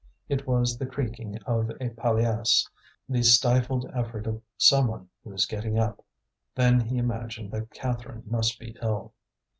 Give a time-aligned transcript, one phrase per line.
[0.27, 2.67] It was the creaking of a palliasse,
[3.07, 6.03] the stifled effort of someone who is getting up.
[6.55, 9.13] Then he imagined that Catherine must be ill.